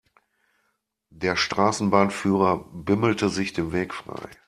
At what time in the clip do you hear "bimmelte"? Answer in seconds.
2.73-3.29